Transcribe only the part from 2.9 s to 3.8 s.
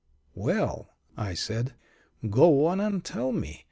tell me.